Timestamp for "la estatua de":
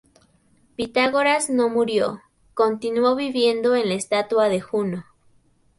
3.89-4.59